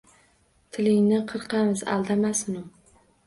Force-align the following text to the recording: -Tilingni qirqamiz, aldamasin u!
-Tilingni 0.05 1.19
qirqamiz, 1.33 1.83
aldamasin 1.97 2.57
u! 2.63 2.65